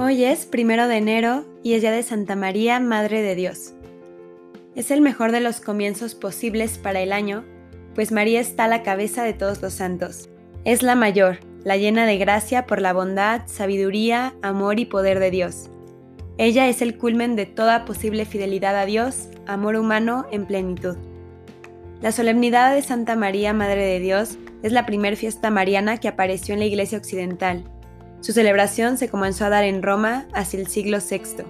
Hoy 0.00 0.22
es 0.22 0.46
primero 0.46 0.86
de 0.86 0.96
enero 0.96 1.44
y 1.64 1.74
es 1.74 1.80
día 1.80 1.90
de 1.90 2.04
Santa 2.04 2.36
María, 2.36 2.78
Madre 2.78 3.20
de 3.20 3.34
Dios. 3.34 3.72
Es 4.76 4.92
el 4.92 5.00
mejor 5.00 5.32
de 5.32 5.40
los 5.40 5.60
comienzos 5.60 6.14
posibles 6.14 6.78
para 6.78 7.00
el 7.00 7.10
año, 7.10 7.44
pues 7.96 8.12
María 8.12 8.38
está 8.38 8.66
a 8.66 8.68
la 8.68 8.84
cabeza 8.84 9.24
de 9.24 9.32
todos 9.32 9.60
los 9.60 9.72
santos. 9.72 10.28
Es 10.64 10.84
la 10.84 10.94
mayor, 10.94 11.40
la 11.64 11.76
llena 11.76 12.06
de 12.06 12.16
gracia 12.16 12.64
por 12.64 12.80
la 12.80 12.92
bondad, 12.92 13.42
sabiduría, 13.46 14.34
amor 14.40 14.78
y 14.78 14.84
poder 14.84 15.18
de 15.18 15.32
Dios. 15.32 15.68
Ella 16.36 16.68
es 16.68 16.80
el 16.80 16.96
culmen 16.96 17.34
de 17.34 17.46
toda 17.46 17.84
posible 17.84 18.24
fidelidad 18.24 18.76
a 18.76 18.86
Dios, 18.86 19.28
amor 19.48 19.74
humano 19.74 20.26
en 20.30 20.46
plenitud. 20.46 20.96
La 22.02 22.12
solemnidad 22.12 22.72
de 22.72 22.82
Santa 22.82 23.16
María, 23.16 23.52
Madre 23.52 23.84
de 23.84 23.98
Dios, 23.98 24.38
es 24.62 24.70
la 24.70 24.86
primer 24.86 25.16
fiesta 25.16 25.50
mariana 25.50 25.96
que 25.96 26.06
apareció 26.06 26.54
en 26.54 26.60
la 26.60 26.66
Iglesia 26.66 26.98
Occidental 26.98 27.64
su 28.20 28.32
celebración 28.32 28.98
se 28.98 29.08
comenzó 29.08 29.44
a 29.44 29.50
dar 29.50 29.64
en 29.64 29.82
Roma 29.82 30.26
hacia 30.32 30.60
el 30.60 30.66
siglo 30.66 30.98
VI. 30.98 31.44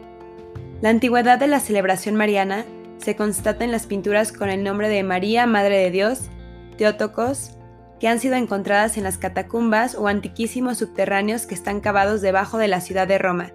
La 0.81 0.91
antigüedad 0.91 1.39
de 1.39 1.47
la 1.47 1.61
celebración 1.61 2.15
mariana 2.15 2.65
se 2.99 3.17
constata 3.17 3.65
en 3.65 3.73
las 3.73 3.87
pinturas 3.87 4.33
con 4.33 4.49
el 4.49 4.63
nombre 4.63 4.89
de 4.89 5.03
María, 5.03 5.47
Madre 5.47 5.79
de 5.79 5.91
Dios, 5.91 6.29
Teotocos, 6.77 7.53
que 7.99 8.09
han 8.09 8.21
sido 8.21 8.37
encontradas 8.37 8.97
en 8.97 9.05
las 9.05 9.19
catacumbas 9.19 9.95
o 9.95 10.07
antiquísimos 10.07 10.79
subterráneos 10.79 11.47
que 11.47 11.55
están 11.55 11.81
cavados 11.81 12.21
debajo 12.21 12.59
de 12.59 12.69
la 12.69 12.81
ciudad 12.81 13.09
de 13.09 13.19
Roma, 13.19 13.53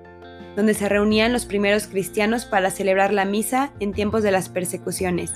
donde 0.56 0.74
se 0.74 0.90
reunían 0.90 1.32
los 1.32 1.46
primeros 1.46 1.88
cristianos 1.88 2.46
para 2.46 2.72
celebrar 2.72 3.14
la 3.14 3.26
misa 3.26 3.74
en 3.80 3.94
tiempos 3.94 4.24
de 4.24 4.32
las 4.32 4.50
persecuciones. 4.50 5.32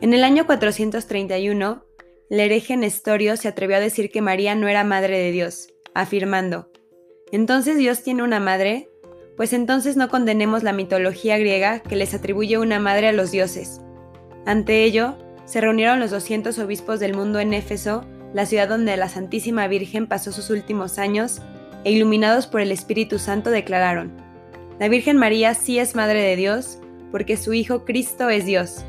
En 0.00 0.12
el 0.12 0.24
año 0.24 0.46
431, 0.46 1.84
el 2.30 2.40
hereje 2.40 2.76
Nestorio 2.76 3.36
se 3.36 3.48
atrevió 3.48 3.76
a 3.76 3.80
decir 3.80 4.10
que 4.10 4.22
María 4.22 4.54
no 4.54 4.66
era 4.66 4.82
Madre 4.82 5.18
de 5.18 5.30
Dios, 5.30 5.68
afirmando, 5.94 6.70
¿Entonces 7.32 7.76
Dios 7.76 8.02
tiene 8.04 8.22
una 8.22 8.38
madre? 8.38 8.88
Pues 9.36 9.52
entonces 9.52 9.96
no 9.96 10.08
condenemos 10.08 10.62
la 10.62 10.72
mitología 10.72 11.36
griega 11.38 11.80
que 11.80 11.96
les 11.96 12.14
atribuye 12.14 12.56
una 12.56 12.78
madre 12.78 13.08
a 13.08 13.12
los 13.12 13.32
dioses. 13.32 13.80
Ante 14.46 14.84
ello, 14.84 15.16
se 15.44 15.60
reunieron 15.60 15.98
los 15.98 16.12
200 16.12 16.56
obispos 16.60 17.00
del 17.00 17.14
mundo 17.14 17.40
en 17.40 17.52
Éfeso, 17.52 18.06
la 18.32 18.46
ciudad 18.46 18.68
donde 18.68 18.96
la 18.96 19.08
Santísima 19.08 19.66
Virgen 19.66 20.06
pasó 20.06 20.30
sus 20.30 20.50
últimos 20.50 20.98
años, 20.98 21.42
e 21.82 21.90
iluminados 21.90 22.46
por 22.46 22.60
el 22.60 22.70
Espíritu 22.70 23.18
Santo 23.18 23.50
declararon, 23.50 24.12
La 24.78 24.88
Virgen 24.88 25.16
María 25.16 25.54
sí 25.54 25.80
es 25.80 25.96
Madre 25.96 26.22
de 26.22 26.36
Dios, 26.36 26.78
porque 27.10 27.36
su 27.36 27.54
Hijo 27.54 27.84
Cristo 27.84 28.30
es 28.30 28.46
Dios. 28.46 28.84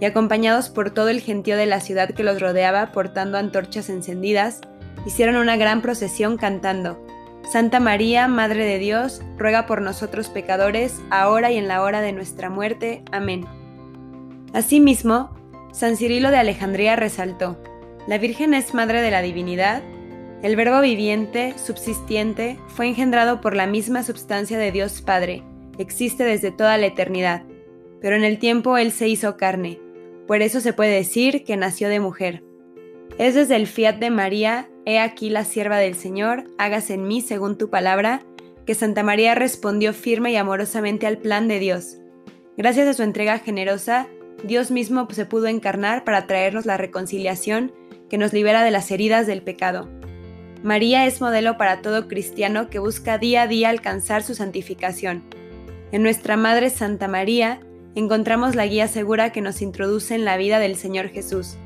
Y 0.00 0.06
acompañados 0.06 0.70
por 0.70 0.90
todo 0.90 1.10
el 1.10 1.20
gentío 1.20 1.56
de 1.56 1.66
la 1.66 1.80
ciudad 1.80 2.10
que 2.10 2.24
los 2.24 2.40
rodeaba 2.40 2.92
portando 2.92 3.36
antorchas 3.36 3.90
encendidas, 3.90 4.62
hicieron 5.06 5.36
una 5.36 5.56
gran 5.56 5.82
procesión 5.82 6.38
cantando, 6.38 7.03
Santa 7.50 7.78
María, 7.78 8.26
Madre 8.26 8.64
de 8.64 8.78
Dios, 8.78 9.22
ruega 9.36 9.66
por 9.66 9.82
nosotros 9.82 10.28
pecadores, 10.28 11.00
ahora 11.10 11.52
y 11.52 11.58
en 11.58 11.68
la 11.68 11.82
hora 11.82 12.00
de 12.00 12.12
nuestra 12.12 12.50
muerte. 12.50 13.02
Amén. 13.12 13.44
Asimismo, 14.52 15.30
San 15.72 15.96
Cirilo 15.96 16.30
de 16.30 16.38
Alejandría 16.38 16.96
resaltó, 16.96 17.58
la 18.06 18.18
Virgen 18.18 18.54
es 18.54 18.74
Madre 18.74 19.02
de 19.02 19.10
la 19.10 19.22
Divinidad, 19.22 19.82
el 20.42 20.56
Verbo 20.56 20.80
viviente, 20.80 21.54
subsistiente, 21.56 22.58
fue 22.68 22.86
engendrado 22.86 23.40
por 23.40 23.56
la 23.56 23.66
misma 23.66 24.02
substancia 24.02 24.58
de 24.58 24.72
Dios 24.72 25.02
Padre, 25.02 25.42
existe 25.78 26.24
desde 26.24 26.50
toda 26.50 26.76
la 26.78 26.86
eternidad, 26.86 27.44
pero 28.00 28.14
en 28.14 28.24
el 28.24 28.38
tiempo 28.38 28.76
Él 28.76 28.92
se 28.92 29.08
hizo 29.08 29.36
carne, 29.36 29.80
por 30.26 30.42
eso 30.42 30.60
se 30.60 30.72
puede 30.72 30.94
decir 30.94 31.44
que 31.44 31.56
nació 31.56 31.88
de 31.88 32.00
mujer. 32.00 32.44
Es 33.18 33.34
desde 33.34 33.56
el 33.56 33.66
fiat 33.66 33.96
de 33.96 34.10
María 34.10 34.68
He 34.86 34.98
aquí 34.98 35.30
la 35.30 35.44
sierva 35.44 35.78
del 35.78 35.94
Señor, 35.94 36.44
hágase 36.58 36.94
en 36.94 37.08
mí 37.08 37.22
según 37.22 37.56
tu 37.56 37.70
palabra, 37.70 38.20
que 38.66 38.74
Santa 38.74 39.02
María 39.02 39.34
respondió 39.34 39.94
firme 39.94 40.32
y 40.32 40.36
amorosamente 40.36 41.06
al 41.06 41.18
plan 41.18 41.48
de 41.48 41.58
Dios. 41.58 41.96
Gracias 42.56 42.88
a 42.88 42.94
su 42.94 43.02
entrega 43.02 43.38
generosa, 43.38 44.08
Dios 44.42 44.70
mismo 44.70 45.08
se 45.10 45.24
pudo 45.24 45.46
encarnar 45.46 46.04
para 46.04 46.26
traernos 46.26 46.66
la 46.66 46.76
reconciliación 46.76 47.72
que 48.10 48.18
nos 48.18 48.32
libera 48.32 48.62
de 48.62 48.70
las 48.70 48.90
heridas 48.90 49.26
del 49.26 49.42
pecado. 49.42 49.88
María 50.62 51.06
es 51.06 51.20
modelo 51.20 51.56
para 51.56 51.80
todo 51.80 52.06
cristiano 52.06 52.68
que 52.68 52.78
busca 52.78 53.18
día 53.18 53.42
a 53.42 53.46
día 53.46 53.70
alcanzar 53.70 54.22
su 54.22 54.34
santificación. 54.34 55.24
En 55.92 56.02
nuestra 56.02 56.36
Madre 56.36 56.68
Santa 56.68 57.08
María 57.08 57.60
encontramos 57.94 58.54
la 58.54 58.66
guía 58.66 58.88
segura 58.88 59.32
que 59.32 59.40
nos 59.40 59.62
introduce 59.62 60.14
en 60.14 60.24
la 60.24 60.36
vida 60.36 60.58
del 60.58 60.76
Señor 60.76 61.08
Jesús 61.08 61.56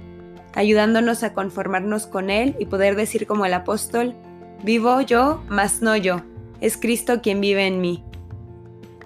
ayudándonos 0.59 1.23
a 1.23 1.35
conformarnos 1.35 2.09
con 2.09 2.31
Él 2.31 2.57
y 2.59 2.67
poder 2.67 2.97
decir 2.97 3.29
como 3.29 3.47
el 3.47 3.55
apóstol, 3.55 4.17
vivo 4.65 5.01
yo, 5.03 5.41
mas 5.49 5.83
no 5.83 5.97
yo, 5.97 6.23
es 6.61 6.77
Cristo 6.77 7.23
quien 7.23 7.41
vive 7.41 7.65
en 7.69 7.81
mí. 7.81 8.03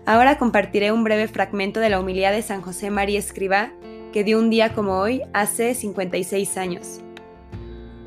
Ahora 0.06 0.38
compartiré 0.38 0.92
un 0.92 1.04
breve 1.04 1.28
fragmento 1.28 1.78
de 1.78 1.90
la 1.90 2.00
humildad 2.00 2.32
de 2.32 2.40
San 2.40 2.62
José 2.62 2.88
María 2.88 3.18
Escribá 3.18 3.70
que 4.14 4.24
dio 4.24 4.38
un 4.38 4.48
día 4.48 4.72
como 4.72 4.98
hoy 4.98 5.20
hace 5.34 5.74
56 5.74 6.56
años. 6.56 7.00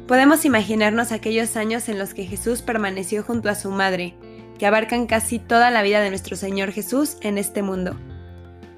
Podemos 0.07 0.43
imaginarnos 0.43 1.11
aquellos 1.11 1.55
años 1.55 1.87
en 1.87 1.99
los 1.99 2.15
que 2.15 2.25
Jesús 2.25 2.63
permaneció 2.63 3.21
junto 3.21 3.49
a 3.49 3.55
su 3.55 3.69
madre, 3.69 4.15
que 4.57 4.65
abarcan 4.65 5.05
casi 5.05 5.37
toda 5.37 5.69
la 5.69 5.83
vida 5.83 6.01
de 6.01 6.09
nuestro 6.09 6.35
Señor 6.35 6.71
Jesús 6.71 7.17
en 7.21 7.37
este 7.37 7.61
mundo. 7.61 7.95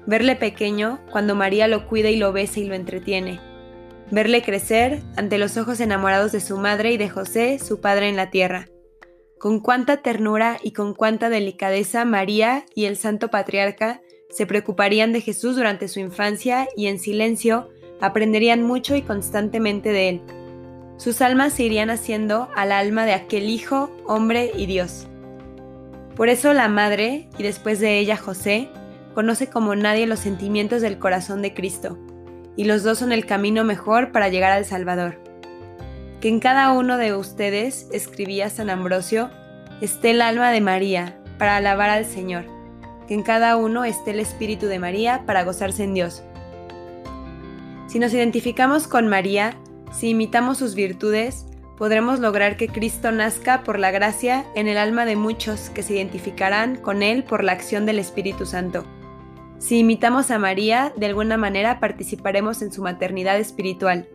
Verle 0.06 0.36
pequeño 0.36 1.00
cuando 1.10 1.34
María 1.34 1.68
lo 1.68 1.88
cuida 1.88 2.10
y 2.10 2.16
lo 2.16 2.34
besa 2.34 2.60
y 2.60 2.66
lo 2.66 2.74
entretiene, 2.74 3.47
verle 4.10 4.42
crecer 4.42 5.02
ante 5.16 5.38
los 5.38 5.56
ojos 5.56 5.80
enamorados 5.80 6.32
de 6.32 6.40
su 6.40 6.56
madre 6.56 6.92
y 6.92 6.96
de 6.96 7.08
José, 7.08 7.58
su 7.58 7.80
padre 7.80 8.08
en 8.08 8.16
la 8.16 8.30
tierra. 8.30 8.66
Con 9.38 9.60
cuánta 9.60 9.98
ternura 9.98 10.58
y 10.62 10.72
con 10.72 10.94
cuánta 10.94 11.28
delicadeza 11.28 12.04
María 12.04 12.64
y 12.74 12.86
el 12.86 12.96
Santo 12.96 13.28
Patriarca 13.28 14.00
se 14.30 14.46
preocuparían 14.46 15.12
de 15.12 15.20
Jesús 15.20 15.56
durante 15.56 15.88
su 15.88 16.00
infancia 16.00 16.68
y 16.76 16.86
en 16.86 16.98
silencio 16.98 17.68
aprenderían 18.00 18.62
mucho 18.62 18.96
y 18.96 19.02
constantemente 19.02 19.92
de 19.92 20.08
él. 20.08 20.22
Sus 20.96 21.20
almas 21.22 21.52
se 21.52 21.62
irían 21.62 21.90
haciendo 21.90 22.48
al 22.56 22.72
alma 22.72 23.06
de 23.06 23.12
aquel 23.12 23.48
Hijo, 23.48 23.90
hombre 24.06 24.50
y 24.56 24.66
Dios. 24.66 25.06
Por 26.16 26.28
eso 26.28 26.52
la 26.52 26.68
Madre, 26.68 27.28
y 27.38 27.44
después 27.44 27.78
de 27.78 28.00
ella 28.00 28.16
José, 28.16 28.68
conoce 29.14 29.48
como 29.48 29.76
nadie 29.76 30.06
los 30.08 30.18
sentimientos 30.18 30.82
del 30.82 30.98
corazón 30.98 31.42
de 31.42 31.54
Cristo 31.54 31.96
y 32.58 32.64
los 32.64 32.82
dos 32.82 32.98
son 32.98 33.12
el 33.12 33.24
camino 33.24 33.62
mejor 33.62 34.10
para 34.10 34.28
llegar 34.28 34.50
al 34.50 34.64
Salvador. 34.64 35.14
Que 36.20 36.28
en 36.28 36.40
cada 36.40 36.72
uno 36.72 36.96
de 36.96 37.14
ustedes, 37.14 37.86
escribía 37.92 38.50
San 38.50 38.68
Ambrosio, 38.68 39.30
esté 39.80 40.10
el 40.10 40.20
alma 40.20 40.50
de 40.50 40.60
María 40.60 41.20
para 41.38 41.54
alabar 41.54 41.88
al 41.88 42.04
Señor, 42.04 42.46
que 43.06 43.14
en 43.14 43.22
cada 43.22 43.56
uno 43.56 43.84
esté 43.84 44.10
el 44.10 44.18
Espíritu 44.18 44.66
de 44.66 44.80
María 44.80 45.22
para 45.24 45.44
gozarse 45.44 45.84
en 45.84 45.94
Dios. 45.94 46.24
Si 47.86 48.00
nos 48.00 48.12
identificamos 48.12 48.88
con 48.88 49.06
María, 49.06 49.54
si 49.92 50.08
imitamos 50.08 50.58
sus 50.58 50.74
virtudes, 50.74 51.46
podremos 51.76 52.18
lograr 52.18 52.56
que 52.56 52.66
Cristo 52.66 53.12
nazca 53.12 53.62
por 53.62 53.78
la 53.78 53.92
gracia 53.92 54.44
en 54.56 54.66
el 54.66 54.78
alma 54.78 55.04
de 55.04 55.14
muchos 55.14 55.70
que 55.70 55.84
se 55.84 55.94
identificarán 55.94 56.74
con 56.74 57.04
Él 57.04 57.22
por 57.22 57.44
la 57.44 57.52
acción 57.52 57.86
del 57.86 58.00
Espíritu 58.00 58.46
Santo. 58.46 58.84
Si 59.58 59.78
imitamos 59.78 60.30
a 60.30 60.38
María, 60.38 60.92
de 60.96 61.06
alguna 61.06 61.36
manera 61.36 61.80
participaremos 61.80 62.62
en 62.62 62.72
su 62.72 62.80
maternidad 62.80 63.38
espiritual. 63.38 64.08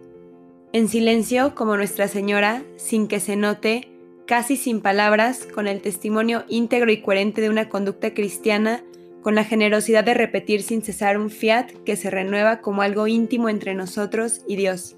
En 0.72 0.88
silencio, 0.88 1.54
como 1.54 1.76
Nuestra 1.76 2.08
Señora, 2.08 2.64
sin 2.78 3.08
que 3.10 3.20
se 3.20 3.36
note, 3.36 3.90
casi 4.26 4.56
sin 4.56 4.82
palabras, 4.82 5.46
con 5.46 5.68
el 5.68 5.82
testimonio 5.82 6.46
íntegro 6.48 6.92
y 6.92 7.02
coherente 7.02 7.42
de 7.42 7.50
una 7.50 7.68
conducta 7.68 8.14
cristiana, 8.14 8.84
con 9.22 9.36
la 9.36 9.44
generosidad 9.44 10.06
de 10.06 10.14
repetir 10.14 10.64
sin 10.64 10.82
cesar 10.82 11.18
un 11.18 11.30
fiat 11.30 11.72
que 11.86 11.98
se 11.98 12.10
renueva 12.10 12.62
como 12.62 12.82
algo 12.82 13.08
íntimo 13.08 13.50
entre 13.50 13.74
nosotros 13.74 14.42
y 14.48 14.56
Dios. 14.56 14.96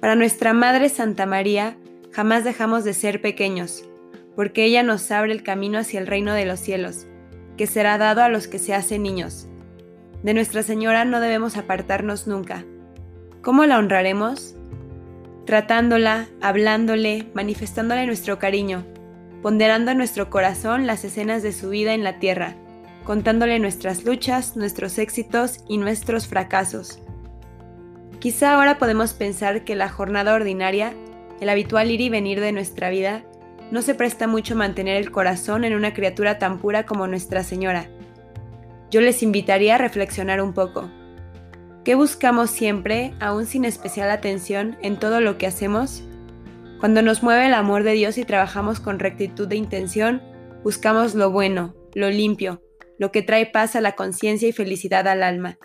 Para 0.00 0.16
nuestra 0.16 0.54
Madre 0.54 0.88
Santa 0.88 1.26
María, 1.26 1.76
jamás 2.10 2.42
dejamos 2.42 2.84
de 2.84 2.94
ser 2.94 3.20
pequeños, 3.20 3.84
porque 4.34 4.64
ella 4.64 4.82
nos 4.82 5.10
abre 5.10 5.32
el 5.32 5.42
camino 5.42 5.78
hacia 5.78 6.00
el 6.00 6.06
reino 6.06 6.32
de 6.32 6.46
los 6.46 6.58
cielos 6.58 7.06
que 7.56 7.66
será 7.66 7.98
dado 7.98 8.22
a 8.22 8.28
los 8.28 8.48
que 8.48 8.58
se 8.58 8.74
hacen 8.74 9.02
niños. 9.02 9.48
De 10.22 10.34
Nuestra 10.34 10.62
Señora 10.62 11.04
no 11.04 11.20
debemos 11.20 11.56
apartarnos 11.56 12.26
nunca. 12.26 12.64
¿Cómo 13.42 13.64
la 13.64 13.78
honraremos? 13.78 14.56
Tratándola, 15.44 16.26
hablándole, 16.40 17.26
manifestándole 17.34 18.06
nuestro 18.06 18.38
cariño, 18.38 18.84
ponderando 19.42 19.92
en 19.92 19.98
nuestro 19.98 20.28
corazón 20.30 20.86
las 20.86 21.04
escenas 21.04 21.42
de 21.42 21.52
su 21.52 21.70
vida 21.70 21.94
en 21.94 22.02
la 22.02 22.18
tierra, 22.18 22.56
contándole 23.04 23.60
nuestras 23.60 24.04
luchas, 24.04 24.56
nuestros 24.56 24.98
éxitos 24.98 25.60
y 25.68 25.78
nuestros 25.78 26.26
fracasos. 26.26 27.00
Quizá 28.18 28.54
ahora 28.54 28.78
podemos 28.78 29.12
pensar 29.12 29.62
que 29.62 29.76
la 29.76 29.88
jornada 29.88 30.34
ordinaria, 30.34 30.94
el 31.40 31.48
habitual 31.48 31.90
ir 31.92 32.00
y 32.00 32.08
venir 32.08 32.40
de 32.40 32.50
nuestra 32.50 32.90
vida, 32.90 33.22
no 33.70 33.82
se 33.82 33.94
presta 33.94 34.26
mucho 34.26 34.54
mantener 34.54 34.96
el 34.96 35.10
corazón 35.10 35.64
en 35.64 35.74
una 35.74 35.94
criatura 35.94 36.38
tan 36.38 36.58
pura 36.58 36.86
como 36.86 37.06
Nuestra 37.06 37.42
Señora. 37.42 37.88
Yo 38.90 39.00
les 39.00 39.22
invitaría 39.22 39.74
a 39.74 39.78
reflexionar 39.78 40.40
un 40.40 40.52
poco. 40.52 40.88
¿Qué 41.84 41.94
buscamos 41.94 42.50
siempre, 42.50 43.14
aún 43.20 43.46
sin 43.46 43.64
especial 43.64 44.10
atención, 44.10 44.76
en 44.82 44.98
todo 44.98 45.20
lo 45.20 45.38
que 45.38 45.46
hacemos? 45.46 46.02
Cuando 46.80 47.02
nos 47.02 47.22
mueve 47.22 47.46
el 47.46 47.54
amor 47.54 47.82
de 47.82 47.92
Dios 47.92 48.18
y 48.18 48.24
trabajamos 48.24 48.80
con 48.80 48.98
rectitud 48.98 49.48
de 49.48 49.56
intención, 49.56 50.22
buscamos 50.62 51.14
lo 51.14 51.30
bueno, 51.30 51.74
lo 51.94 52.10
limpio, 52.10 52.62
lo 52.98 53.12
que 53.12 53.22
trae 53.22 53.46
paz 53.46 53.76
a 53.76 53.80
la 53.80 53.92
conciencia 53.92 54.48
y 54.48 54.52
felicidad 54.52 55.08
al 55.08 55.22
alma. 55.22 55.58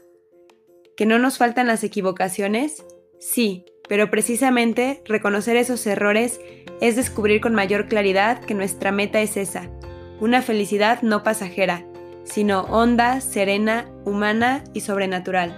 ¿Que 0.96 1.06
no 1.06 1.20
nos 1.20 1.38
faltan 1.38 1.68
las 1.68 1.84
equivocaciones? 1.84 2.86
Sí, 3.20 3.66
pero 3.92 4.10
precisamente 4.10 5.02
reconocer 5.04 5.58
esos 5.58 5.86
errores 5.86 6.40
es 6.80 6.96
descubrir 6.96 7.42
con 7.42 7.54
mayor 7.54 7.90
claridad 7.90 8.40
que 8.40 8.54
nuestra 8.54 8.94
meta 8.94 9.20
es 9.20 9.36
esa, 9.36 9.70
una 10.22 10.42
felicidad 10.42 11.02
no 11.02 11.24
pasajera, 11.24 11.84
sino 12.24 12.62
honda, 12.70 13.20
serena, 13.20 13.92
humana 14.06 14.64
y 14.74 14.80
sobrenatural. 14.80 15.58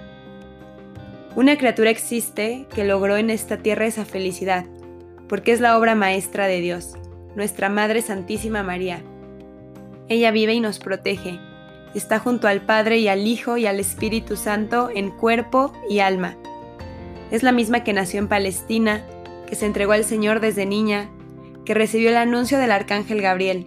Una 1.36 1.60
criatura 1.60 1.92
existe 1.92 2.66
que 2.74 2.86
logró 2.86 3.18
en 3.18 3.30
esta 3.30 3.58
tierra 3.58 3.86
esa 3.86 4.04
felicidad, 4.04 4.66
porque 5.30 5.52
es 5.52 5.62
la 5.62 5.78
obra 5.78 5.94
maestra 5.94 6.48
de 6.48 6.60
Dios, 6.60 6.96
nuestra 7.36 7.70
Madre 7.70 8.02
Santísima 8.02 8.64
María. 8.64 9.04
Ella 10.10 10.32
vive 10.32 10.56
y 10.56 10.60
nos 10.60 10.80
protege, 10.80 11.40
está 11.94 12.18
junto 12.18 12.48
al 12.48 12.62
Padre 12.66 12.98
y 12.98 13.10
al 13.10 13.28
Hijo 13.28 13.58
y 13.58 13.68
al 13.68 13.80
Espíritu 13.80 14.38
Santo 14.38 14.90
en 14.92 15.12
cuerpo 15.12 15.72
y 15.88 16.00
alma 16.00 16.36
es 17.34 17.42
la 17.42 17.52
misma 17.52 17.84
que 17.84 17.94
nació 17.94 18.20
en 18.20 18.28
Palestina, 18.28 19.04
que 19.48 19.56
se 19.56 19.66
entregó 19.66 19.94
al 19.94 20.04
Señor 20.04 20.40
desde 20.40 20.68
niña, 20.68 21.10
que 21.66 21.74
recibió 21.74 22.12
el 22.12 22.18
anuncio 22.18 22.60
del 22.60 22.72
arcángel 22.72 23.24
Gabriel, 23.24 23.66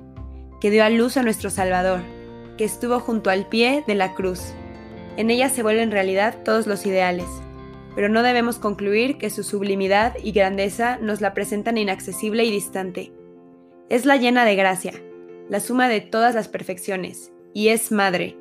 que 0.61 0.71
dio 0.71 0.85
a 0.85 0.89
luz 0.89 1.17
a 1.17 1.25
nuestro 1.25 1.51
Salvador, 1.51 1.99
que 2.57 2.63
estuvo 2.63 3.01
junto 3.01 3.29
al 3.29 3.49
pie 3.49 3.83
de 3.85 3.97
la 3.97 4.15
cruz. 4.15 4.55
En 5.17 5.31
ella 5.31 5.49
se 5.49 5.65
vuelven 5.65 5.91
realidad 5.91 6.45
todos 6.45 6.69
los 6.69 6.87
ideales, 6.87 7.27
pero 7.97 8.09
no 8.09 8.23
debemos 8.23 8.61
concluir 8.61 9.19
que 9.19 9.31
su 9.31 9.43
sublimidad 9.43 10.15
y 10.23 10.31
grandeza 10.31 10.99
nos 11.03 11.21
la 11.21 11.35
presentan 11.35 11.77
inaccesible 11.77 12.45
y 12.45 12.53
distante. 12.53 13.11
Es 13.89 14.05
la 14.07 14.17
llena 14.17 14.45
de 14.45 14.55
gracia, 14.55 14.93
la 15.49 15.59
suma 15.59 15.89
de 15.89 16.01
todas 16.01 16.37
las 16.37 16.47
perfecciones, 16.47 17.33
y 17.53 17.71
es 17.71 17.91
madre. 17.91 18.37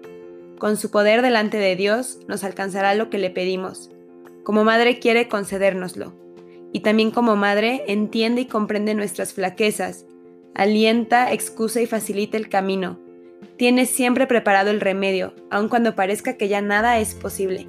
Con 0.59 0.77
su 0.77 0.91
poder 0.91 1.23
delante 1.23 1.57
de 1.57 1.75
Dios 1.75 2.19
nos 2.27 2.43
alcanzará 2.43 2.93
lo 2.93 3.09
que 3.09 3.17
le 3.17 3.31
pedimos, 3.31 3.89
como 4.45 4.63
madre 4.63 4.99
quiere 4.99 5.27
concedérnoslo. 5.27 6.13
Y 6.71 6.81
también 6.81 7.11
como 7.11 7.35
madre 7.35 7.83
entiende 7.87 8.41
y 8.41 8.45
comprende 8.45 8.93
nuestras 8.93 9.33
flaquezas, 9.33 10.05
alienta, 10.53 11.33
excusa 11.33 11.81
y 11.81 11.87
facilita 11.87 12.37
el 12.37 12.47
camino. 12.47 12.99
Tiene 13.57 13.85
siempre 13.85 14.27
preparado 14.27 14.69
el 14.69 14.81
remedio, 14.81 15.33
aun 15.49 15.67
cuando 15.67 15.95
parezca 15.95 16.37
que 16.37 16.47
ya 16.47 16.61
nada 16.61 16.99
es 16.99 17.15
posible. 17.15 17.67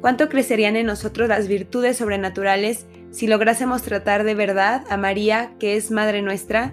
¿Cuánto 0.00 0.28
crecerían 0.28 0.76
en 0.76 0.86
nosotros 0.86 1.28
las 1.28 1.48
virtudes 1.48 1.96
sobrenaturales 1.98 2.86
si 3.10 3.26
lográsemos 3.26 3.82
tratar 3.82 4.24
de 4.24 4.34
verdad 4.34 4.84
a 4.88 4.96
María, 4.96 5.52
que 5.58 5.76
es 5.76 5.90
Madre 5.90 6.22
nuestra? 6.22 6.72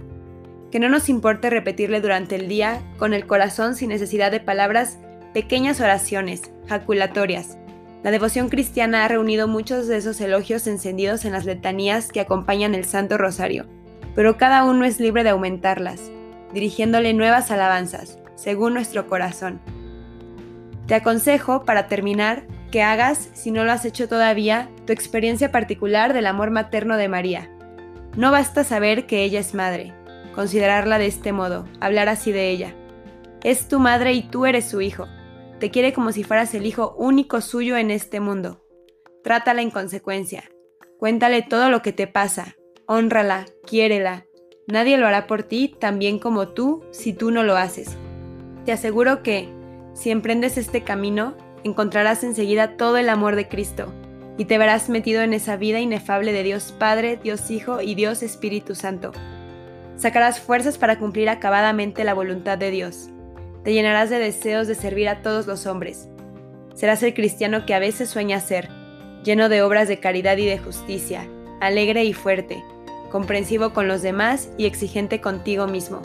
Que 0.71 0.79
no 0.79 0.89
nos 0.89 1.09
importe 1.09 1.49
repetirle 1.49 2.01
durante 2.01 2.35
el 2.35 2.47
día, 2.47 2.81
con 2.97 3.13
el 3.13 3.25
corazón 3.25 3.75
sin 3.75 3.89
necesidad 3.89 4.31
de 4.31 4.39
palabras, 4.39 4.99
pequeñas 5.33 5.81
oraciones, 5.81 6.53
jaculatorias, 6.67 7.57
la 8.05 8.11
devoción 8.11 8.49
cristiana 8.49 9.03
ha 9.03 9.07
reunido 9.07 9.47
muchos 9.47 9.87
de 9.87 9.97
esos 9.97 10.21
elogios 10.21 10.67
encendidos 10.67 11.25
en 11.25 11.31
las 11.31 11.43
letanías 11.43 12.11
que 12.11 12.19
acompañan 12.19 12.75
el 12.75 12.85
Santo 12.85 13.17
Rosario, 13.17 13.65
pero 14.13 14.37
cada 14.37 14.63
uno 14.63 14.85
es 14.85 14.99
libre 14.99 15.23
de 15.23 15.31
aumentarlas, 15.31 16.11
dirigiéndole 16.53 17.15
nuevas 17.15 17.49
alabanzas, 17.49 18.19
según 18.35 18.75
nuestro 18.75 19.07
corazón. 19.07 19.59
Te 20.85 20.93
aconsejo, 20.93 21.65
para 21.65 21.87
terminar, 21.87 22.43
que 22.69 22.83
hagas, 22.83 23.31
si 23.33 23.49
no 23.49 23.63
lo 23.63 23.71
has 23.71 23.85
hecho 23.85 24.07
todavía, 24.07 24.69
tu 24.85 24.93
experiencia 24.93 25.51
particular 25.51 26.13
del 26.13 26.27
amor 26.27 26.51
materno 26.51 26.97
de 26.97 27.09
María. 27.09 27.49
No 28.15 28.29
basta 28.29 28.63
saber 28.63 29.07
que 29.07 29.23
ella 29.23 29.39
es 29.39 29.55
madre, 29.55 29.93
considerarla 30.35 30.99
de 30.99 31.07
este 31.07 31.31
modo, 31.31 31.67
hablar 31.79 32.07
así 32.09 32.31
de 32.31 32.51
ella. 32.51 32.75
Es 33.43 33.67
tu 33.67 33.79
madre 33.79 34.13
y 34.13 34.21
tú 34.21 34.45
eres 34.45 34.65
su 34.65 34.81
hijo. 34.81 35.07
Te 35.65 35.71
quiere 35.71 35.93
como 35.93 36.11
si 36.11 36.23
fueras 36.23 36.53
el 36.53 36.63
hijo 36.67 36.93
único 36.95 37.41
suyo 37.41 37.75
en 37.75 37.89
este 37.89 38.19
mundo. 38.19 38.63
Trátala 39.23 39.63
en 39.63 39.71
consecuencia. 39.71 40.43
Cuéntale 40.99 41.41
todo 41.41 41.71
lo 41.71 41.81
que 41.81 41.91
te 41.91 42.05
pasa. 42.05 42.55
Honrala, 42.85 43.47
quiérela. 43.65 44.27
Nadie 44.67 44.99
lo 44.99 45.07
hará 45.07 45.25
por 45.25 45.41
ti 45.41 45.75
tan 45.79 45.97
bien 45.97 46.19
como 46.19 46.49
tú 46.49 46.83
si 46.91 47.13
tú 47.13 47.31
no 47.31 47.41
lo 47.41 47.57
haces. 47.57 47.97
Te 48.65 48.73
aseguro 48.73 49.23
que, 49.23 49.49
si 49.95 50.11
emprendes 50.11 50.59
este 50.59 50.83
camino, 50.83 51.35
encontrarás 51.63 52.23
enseguida 52.23 52.77
todo 52.77 52.97
el 52.97 53.09
amor 53.09 53.35
de 53.35 53.47
Cristo 53.47 53.91
y 54.37 54.45
te 54.45 54.59
verás 54.59 54.87
metido 54.87 55.23
en 55.23 55.33
esa 55.33 55.57
vida 55.57 55.79
inefable 55.79 56.31
de 56.31 56.43
Dios 56.43 56.75
Padre, 56.77 57.17
Dios 57.17 57.49
Hijo 57.49 57.81
y 57.81 57.95
Dios 57.95 58.21
Espíritu 58.21 58.75
Santo. 58.75 59.13
Sacarás 59.95 60.39
fuerzas 60.39 60.77
para 60.77 60.99
cumplir 60.99 61.27
acabadamente 61.27 62.03
la 62.03 62.13
voluntad 62.13 62.59
de 62.59 62.69
Dios 62.69 63.09
te 63.65 63.73
llenarás 63.73 64.11
de 64.11 64.19
deseos 64.19 64.67
de 64.67 64.75
servir 64.75 65.09
a 65.09 65.23
todos 65.23 65.47
los 65.47 65.65
hombres. 65.65 66.07
Serás 66.75 67.01
el 67.01 67.15
cristiano 67.15 67.65
que 67.65 67.73
a 67.73 67.79
veces 67.79 68.09
sueña 68.09 68.39
ser, 68.39 68.69
lleno 69.23 69.49
de 69.49 69.63
obras 69.63 69.87
de 69.87 69.99
caridad 69.99 70.37
y 70.37 70.45
de 70.45 70.59
justicia, 70.59 71.27
alegre 71.61 72.03
y 72.03 72.13
fuerte, 72.13 72.63
comprensivo 73.11 73.73
con 73.73 73.87
los 73.87 74.03
demás 74.03 74.49
y 74.59 74.67
exigente 74.67 75.19
contigo 75.19 75.65
mismo. 75.65 75.99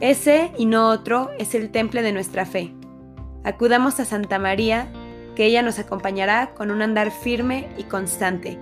Ese 0.00 0.50
y 0.56 0.64
no 0.64 0.88
otro 0.88 1.30
es 1.38 1.54
el 1.54 1.70
temple 1.70 2.00
de 2.00 2.12
nuestra 2.12 2.46
fe. 2.46 2.72
Acudamos 3.44 4.00
a 4.00 4.06
Santa 4.06 4.38
María, 4.38 4.88
que 5.34 5.44
ella 5.44 5.60
nos 5.60 5.78
acompañará 5.78 6.54
con 6.54 6.70
un 6.70 6.80
andar 6.80 7.10
firme 7.10 7.68
y 7.76 7.82
constante. 7.84 8.58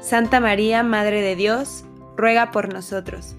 Santa 0.00 0.40
María, 0.40 0.82
Madre 0.82 1.22
de 1.22 1.36
Dios, 1.36 1.86
ruega 2.16 2.50
por 2.50 2.70
nosotros. 2.70 3.36